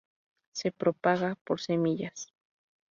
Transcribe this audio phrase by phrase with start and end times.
[0.53, 2.33] Se propaga por semillas.